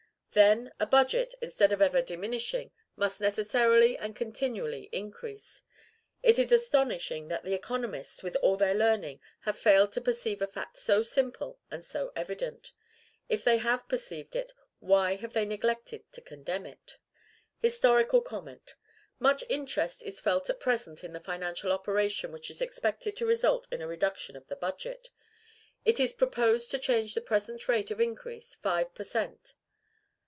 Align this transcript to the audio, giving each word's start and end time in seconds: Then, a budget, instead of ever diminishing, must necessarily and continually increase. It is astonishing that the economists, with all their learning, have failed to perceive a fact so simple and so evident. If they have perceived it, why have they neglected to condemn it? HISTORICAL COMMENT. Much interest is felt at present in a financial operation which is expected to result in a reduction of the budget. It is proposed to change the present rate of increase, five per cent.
Then, 0.33 0.71
a 0.79 0.85
budget, 0.85 1.35
instead 1.41 1.73
of 1.73 1.81
ever 1.81 2.01
diminishing, 2.01 2.71
must 2.95 3.19
necessarily 3.19 3.97
and 3.97 4.15
continually 4.15 4.87
increase. 4.93 5.61
It 6.23 6.39
is 6.39 6.53
astonishing 6.53 7.27
that 7.27 7.43
the 7.43 7.53
economists, 7.53 8.23
with 8.23 8.37
all 8.37 8.55
their 8.55 8.73
learning, 8.73 9.19
have 9.41 9.57
failed 9.57 9.91
to 9.91 9.99
perceive 9.99 10.41
a 10.41 10.47
fact 10.47 10.77
so 10.77 11.03
simple 11.03 11.59
and 11.69 11.83
so 11.83 12.13
evident. 12.15 12.71
If 13.27 13.43
they 13.43 13.57
have 13.57 13.89
perceived 13.89 14.37
it, 14.37 14.53
why 14.79 15.15
have 15.17 15.33
they 15.33 15.43
neglected 15.43 16.09
to 16.13 16.21
condemn 16.21 16.65
it? 16.65 16.95
HISTORICAL 17.59 18.21
COMMENT. 18.21 18.75
Much 19.19 19.43
interest 19.49 20.01
is 20.01 20.21
felt 20.21 20.49
at 20.49 20.61
present 20.61 21.03
in 21.03 21.13
a 21.13 21.19
financial 21.19 21.73
operation 21.73 22.31
which 22.31 22.49
is 22.49 22.61
expected 22.61 23.17
to 23.17 23.25
result 23.25 23.67
in 23.69 23.81
a 23.81 23.85
reduction 23.87 24.37
of 24.37 24.47
the 24.47 24.55
budget. 24.55 25.09
It 25.83 25.99
is 25.99 26.13
proposed 26.13 26.71
to 26.71 26.79
change 26.79 27.15
the 27.15 27.19
present 27.21 27.67
rate 27.67 27.91
of 27.91 27.99
increase, 27.99 28.55
five 28.55 28.93
per 28.95 29.03
cent. 29.03 29.55